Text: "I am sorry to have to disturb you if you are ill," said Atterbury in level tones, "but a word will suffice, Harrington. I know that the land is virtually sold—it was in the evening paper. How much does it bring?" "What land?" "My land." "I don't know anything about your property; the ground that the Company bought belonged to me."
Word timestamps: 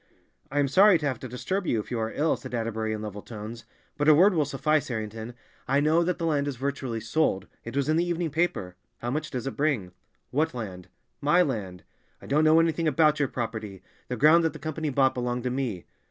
"I 0.49 0.57
am 0.57 0.67
sorry 0.67 0.97
to 0.97 1.05
have 1.05 1.19
to 1.19 1.27
disturb 1.27 1.67
you 1.67 1.79
if 1.79 1.91
you 1.91 1.99
are 1.99 2.11
ill," 2.11 2.35
said 2.35 2.55
Atterbury 2.55 2.91
in 2.91 3.03
level 3.03 3.21
tones, 3.21 3.65
"but 3.99 4.07
a 4.09 4.15
word 4.15 4.33
will 4.33 4.45
suffice, 4.45 4.87
Harrington. 4.87 5.35
I 5.67 5.79
know 5.79 6.03
that 6.03 6.17
the 6.17 6.25
land 6.25 6.47
is 6.47 6.55
virtually 6.55 6.99
sold—it 6.99 7.75
was 7.77 7.87
in 7.87 7.97
the 7.97 8.03
evening 8.03 8.31
paper. 8.31 8.75
How 8.97 9.11
much 9.11 9.29
does 9.29 9.45
it 9.45 9.55
bring?" 9.55 9.91
"What 10.31 10.55
land?" 10.55 10.87
"My 11.21 11.43
land." 11.43 11.83
"I 12.19 12.25
don't 12.25 12.43
know 12.43 12.59
anything 12.59 12.87
about 12.87 13.19
your 13.19 13.27
property; 13.27 13.83
the 14.07 14.17
ground 14.17 14.43
that 14.43 14.53
the 14.53 14.57
Company 14.57 14.89
bought 14.89 15.13
belonged 15.13 15.43
to 15.43 15.51
me." 15.51 15.85